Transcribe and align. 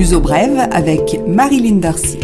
L'uso 0.00 0.18
brève 0.18 0.66
avec 0.72 1.20
Marilyn 1.28 1.76
Darcy. 1.76 2.16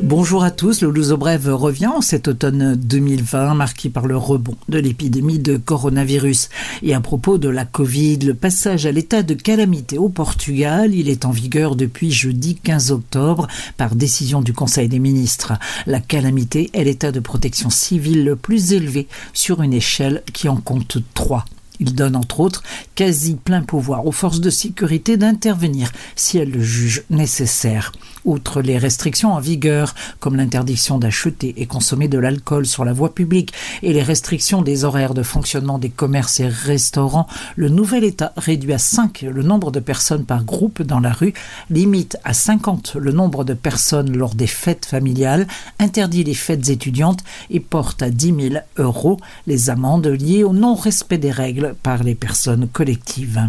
Bonjour 0.00 0.44
à 0.44 0.52
tous, 0.52 0.82
le 0.82 0.92
Luso 0.92 1.16
Brève 1.16 1.52
revient 1.52 1.88
en 1.88 2.00
cet 2.00 2.28
automne 2.28 2.76
2020 2.76 3.54
marqué 3.54 3.90
par 3.90 4.06
le 4.06 4.16
rebond 4.16 4.54
de 4.68 4.78
l'épidémie 4.78 5.40
de 5.40 5.56
coronavirus. 5.56 6.50
Et 6.84 6.94
à 6.94 7.00
propos 7.00 7.36
de 7.36 7.48
la 7.48 7.64
Covid, 7.64 8.18
le 8.18 8.34
passage 8.34 8.86
à 8.86 8.92
l'état 8.92 9.24
de 9.24 9.34
calamité 9.34 9.98
au 9.98 10.08
Portugal, 10.08 10.94
il 10.94 11.08
est 11.08 11.24
en 11.24 11.32
vigueur 11.32 11.74
depuis 11.74 12.12
jeudi 12.12 12.54
15 12.62 12.92
octobre 12.92 13.48
par 13.76 13.96
décision 13.96 14.40
du 14.40 14.52
Conseil 14.52 14.88
des 14.88 15.00
ministres. 15.00 15.54
La 15.88 15.98
calamité 15.98 16.70
est 16.74 16.84
l'état 16.84 17.10
de 17.10 17.18
protection 17.18 17.70
civile 17.70 18.24
le 18.24 18.36
plus 18.36 18.72
élevé 18.72 19.08
sur 19.32 19.62
une 19.62 19.72
échelle 19.72 20.22
qui 20.32 20.48
en 20.48 20.58
compte 20.58 20.98
trois. 21.12 21.44
Il 21.80 21.94
donne 21.94 22.16
entre 22.16 22.40
autres 22.40 22.62
quasi 22.94 23.34
plein 23.34 23.62
pouvoir 23.62 24.06
aux 24.06 24.12
forces 24.12 24.40
de 24.40 24.50
sécurité 24.50 25.16
d'intervenir 25.16 25.90
si 26.14 26.38
elles 26.38 26.50
le 26.50 26.62
jugent 26.62 27.04
nécessaire. 27.10 27.92
Outre 28.24 28.60
les 28.60 28.76
restrictions 28.76 29.32
en 29.32 29.38
vigueur, 29.38 29.94
comme 30.18 30.36
l'interdiction 30.36 30.98
d'acheter 30.98 31.54
et 31.58 31.66
consommer 31.66 32.08
de 32.08 32.18
l'alcool 32.18 32.66
sur 32.66 32.84
la 32.84 32.92
voie 32.92 33.14
publique 33.14 33.52
et 33.82 33.92
les 33.92 34.02
restrictions 34.02 34.62
des 34.62 34.84
horaires 34.84 35.14
de 35.14 35.22
fonctionnement 35.22 35.78
des 35.78 35.90
commerces 35.90 36.40
et 36.40 36.48
restaurants, 36.48 37.28
le 37.54 37.68
nouvel 37.68 38.02
État 38.02 38.32
réduit 38.36 38.72
à 38.72 38.78
5 38.78 39.22
le 39.22 39.42
nombre 39.42 39.70
de 39.70 39.78
personnes 39.78 40.24
par 40.24 40.44
groupe 40.44 40.82
dans 40.82 40.98
la 40.98 41.12
rue, 41.12 41.34
limite 41.70 42.18
à 42.24 42.32
50 42.32 42.96
le 42.96 43.12
nombre 43.12 43.44
de 43.44 43.54
personnes 43.54 44.16
lors 44.16 44.34
des 44.34 44.46
fêtes 44.46 44.86
familiales, 44.86 45.46
interdit 45.78 46.24
les 46.24 46.34
fêtes 46.34 46.68
étudiantes 46.68 47.22
et 47.50 47.60
porte 47.60 48.02
à 48.02 48.10
10 48.10 48.50
000 48.50 48.54
euros 48.78 49.18
les 49.46 49.70
amendes 49.70 50.06
liées 50.06 50.44
au 50.44 50.52
non-respect 50.52 51.18
des 51.18 51.30
règles 51.30 51.65
par 51.82 52.02
les 52.02 52.14
personnes 52.14 52.68
collectives. 52.68 53.46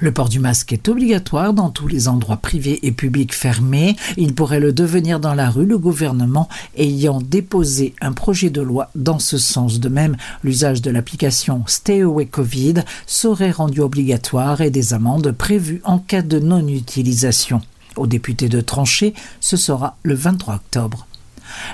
Le 0.00 0.12
port 0.12 0.28
du 0.28 0.40
masque 0.40 0.72
est 0.72 0.88
obligatoire 0.88 1.52
dans 1.52 1.70
tous 1.70 1.88
les 1.88 2.08
endroits 2.08 2.36
privés 2.36 2.86
et 2.86 2.92
publics 2.92 3.34
fermés. 3.34 3.96
Il 4.16 4.34
pourrait 4.34 4.60
le 4.60 4.72
devenir 4.72 5.20
dans 5.20 5.34
la 5.34 5.50
rue, 5.50 5.66
le 5.66 5.78
gouvernement 5.78 6.48
ayant 6.76 7.20
déposé 7.20 7.94
un 8.00 8.12
projet 8.12 8.50
de 8.50 8.60
loi 8.60 8.90
dans 8.94 9.18
ce 9.18 9.38
sens. 9.38 9.80
De 9.80 9.88
même, 9.88 10.16
l'usage 10.42 10.82
de 10.82 10.90
l'application 10.90 11.64
Stay 11.66 12.02
Away 12.02 12.26
Covid 12.26 12.74
serait 13.06 13.50
rendu 13.50 13.80
obligatoire 13.80 14.60
et 14.60 14.70
des 14.70 14.94
amendes 14.94 15.32
prévues 15.32 15.80
en 15.84 15.98
cas 15.98 16.22
de 16.22 16.38
non-utilisation. 16.38 17.60
Aux 17.96 18.06
députés 18.06 18.48
de 18.48 18.60
trancher, 18.60 19.14
ce 19.40 19.56
sera 19.56 19.96
le 20.02 20.14
23 20.14 20.54
octobre. 20.54 21.06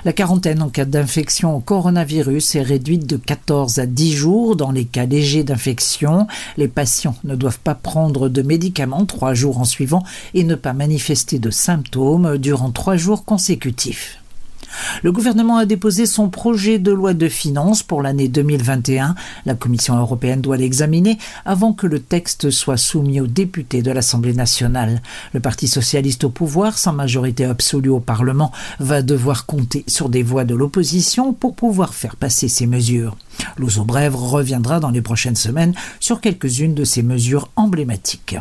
La 0.05 0.13
quarantaine 0.13 0.61
en 0.61 0.69
cas 0.69 0.85
d'infection 0.85 1.55
au 1.55 1.59
coronavirus 1.59 2.55
est 2.55 2.61
réduite 2.61 3.05
de 3.05 3.17
14 3.17 3.79
à 3.79 3.85
10 3.85 4.13
jours 4.13 4.55
dans 4.55 4.71
les 4.71 4.85
cas 4.85 5.05
légers 5.05 5.43
d'infection. 5.43 6.27
Les 6.57 6.67
patients 6.67 7.15
ne 7.23 7.35
doivent 7.35 7.59
pas 7.59 7.75
prendre 7.75 8.29
de 8.29 8.41
médicaments 8.41 9.05
trois 9.05 9.33
jours 9.33 9.59
en 9.59 9.65
suivant 9.65 10.03
et 10.33 10.43
ne 10.43 10.55
pas 10.55 10.73
manifester 10.73 11.39
de 11.39 11.49
symptômes 11.49 12.37
durant 12.37 12.71
trois 12.71 12.97
jours 12.97 13.25
consécutifs. 13.25 14.20
Le 15.03 15.11
gouvernement 15.11 15.57
a 15.57 15.65
déposé 15.65 16.05
son 16.05 16.29
projet 16.29 16.79
de 16.79 16.91
loi 16.91 17.13
de 17.13 17.27
finances 17.27 17.83
pour 17.83 18.01
l'année 18.01 18.27
2021. 18.27 19.15
La 19.45 19.55
Commission 19.55 19.97
européenne 19.97 20.41
doit 20.41 20.57
l'examiner 20.57 21.17
avant 21.45 21.73
que 21.73 21.87
le 21.87 21.99
texte 21.99 22.49
soit 22.49 22.77
soumis 22.77 23.21
aux 23.21 23.27
députés 23.27 23.81
de 23.81 23.91
l'Assemblée 23.91 24.33
nationale. 24.33 25.01
Le 25.33 25.39
Parti 25.39 25.67
socialiste 25.67 26.23
au 26.23 26.29
pouvoir, 26.29 26.77
sans 26.77 26.93
majorité 26.93 27.45
absolue 27.45 27.89
au 27.89 27.99
Parlement, 27.99 28.51
va 28.79 29.01
devoir 29.01 29.45
compter 29.45 29.83
sur 29.87 30.09
des 30.09 30.23
voix 30.23 30.45
de 30.45 30.55
l'opposition 30.55 31.33
pour 31.33 31.55
pouvoir 31.55 31.93
faire 31.93 32.15
passer 32.15 32.47
ces 32.47 32.67
mesures. 32.67 33.17
L'Ozo 33.57 33.83
Brève 33.83 34.15
reviendra 34.15 34.79
dans 34.79 34.91
les 34.91 35.01
prochaines 35.01 35.35
semaines 35.35 35.73
sur 35.99 36.21
quelques-unes 36.21 36.75
de 36.75 36.83
ces 36.83 37.03
mesures 37.03 37.49
emblématiques. 37.55 38.37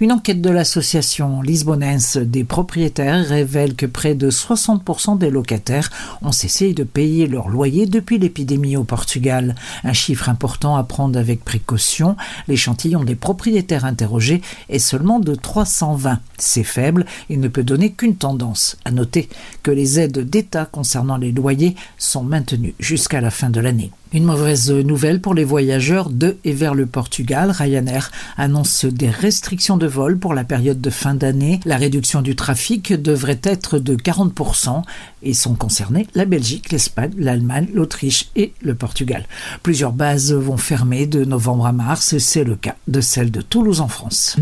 Une 0.00 0.12
enquête 0.12 0.42
de 0.42 0.50
l'association 0.50 1.40
lisbonense 1.40 2.16
des 2.16 2.44
propriétaires 2.44 3.24
révèle 3.26 3.74
que 3.74 3.86
près 3.86 4.14
de 4.14 4.30
60% 4.30 5.16
des 5.16 5.30
locataires 5.30 5.90
ont 6.22 6.32
cessé 6.32 6.72
de 6.74 6.84
payer 6.84 7.26
leur 7.26 7.48
loyer 7.48 7.86
depuis 7.86 8.18
l'épidémie 8.18 8.76
au 8.76 8.84
Portugal. 8.84 9.54
Un 9.84 9.92
chiffre 9.92 10.28
important 10.28 10.76
à 10.76 10.84
prendre 10.84 11.18
avec 11.18 11.44
précaution. 11.44 12.16
L'échantillon 12.48 13.04
des 13.04 13.14
propriétaires 13.14 13.84
interrogés 13.84 14.42
est 14.68 14.78
seulement 14.78 15.20
de 15.20 15.34
320. 15.34 16.18
C'est 16.36 16.64
faible 16.64 17.06
et 17.30 17.36
ne 17.36 17.48
peut 17.48 17.64
donner 17.64 17.92
qu'une 17.92 18.16
tendance. 18.16 18.76
À 18.84 18.90
noter 18.90 19.28
que 19.62 19.70
les 19.70 19.98
aides 20.00 20.18
d'État 20.18 20.66
concernant 20.66 21.16
les 21.16 21.32
loyers 21.32 21.76
sont 21.96 22.22
maintenues 22.22 22.74
jusqu'à 22.80 23.20
la 23.20 23.30
fin 23.30 23.50
de 23.50 23.60
l'année. 23.60 23.90
Une 24.16 24.24
mauvaise 24.24 24.70
nouvelle 24.70 25.20
pour 25.20 25.34
les 25.34 25.44
voyageurs 25.44 26.08
de 26.08 26.38
et 26.42 26.54
vers 26.54 26.74
le 26.74 26.86
Portugal. 26.86 27.50
Ryanair 27.50 28.10
annonce 28.38 28.86
des 28.86 29.10
restrictions 29.10 29.76
de 29.76 29.86
vol 29.86 30.18
pour 30.18 30.32
la 30.32 30.42
période 30.42 30.80
de 30.80 30.88
fin 30.88 31.14
d'année. 31.14 31.60
La 31.66 31.76
réduction 31.76 32.22
du 32.22 32.34
trafic 32.34 32.94
devrait 32.94 33.42
être 33.42 33.78
de 33.78 33.94
40% 33.94 34.80
et 35.22 35.34
sont 35.34 35.54
concernés 35.54 36.06
la 36.14 36.24
Belgique, 36.24 36.72
l'Espagne, 36.72 37.12
l'Allemagne, 37.18 37.68
l'Autriche 37.74 38.30
et 38.36 38.54
le 38.62 38.74
Portugal. 38.74 39.26
Plusieurs 39.62 39.92
bases 39.92 40.32
vont 40.32 40.56
fermer 40.56 41.06
de 41.06 41.26
novembre 41.26 41.66
à 41.66 41.72
mars. 41.72 42.16
C'est 42.16 42.44
le 42.44 42.56
cas 42.56 42.76
de 42.88 43.02
celle 43.02 43.30
de 43.30 43.42
Toulouse 43.42 43.82
en 43.82 43.88
France. 43.88 44.38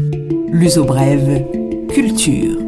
L'uso 0.52 0.84
brève, 0.84 1.44
culture. 1.92 2.63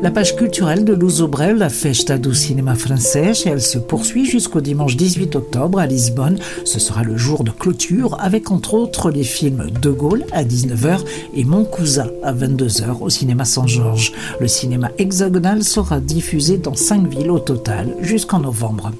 La 0.00 0.12
page 0.12 0.36
culturelle 0.36 0.84
de 0.84 0.94
Lusobrel, 0.94 1.56
la 1.56 1.68
Festa 1.68 2.18
du 2.18 2.32
cinéma 2.32 2.76
français, 2.76 3.32
elle 3.46 3.60
se 3.60 3.78
poursuit 3.78 4.24
jusqu'au 4.24 4.60
dimanche 4.60 4.96
18 4.96 5.34
octobre 5.34 5.80
à 5.80 5.86
Lisbonne. 5.86 6.38
Ce 6.64 6.78
sera 6.78 7.02
le 7.02 7.16
jour 7.16 7.42
de 7.42 7.50
clôture 7.50 8.16
avec 8.20 8.52
entre 8.52 8.74
autres 8.74 9.10
les 9.10 9.24
films 9.24 9.66
De 9.82 9.90
Gaulle 9.90 10.24
à 10.30 10.44
19h 10.44 11.00
et 11.34 11.44
Mon 11.44 11.64
cousin 11.64 12.06
à 12.22 12.32
22h 12.32 13.00
au 13.00 13.10
cinéma 13.10 13.44
Saint-Georges. 13.44 14.12
Le 14.38 14.46
cinéma 14.46 14.92
hexagonal 14.98 15.64
sera 15.64 15.98
diffusé 15.98 16.58
dans 16.58 16.76
5 16.76 17.08
villes 17.08 17.32
au 17.32 17.40
total 17.40 17.96
jusqu'en 18.00 18.38
novembre. 18.38 18.92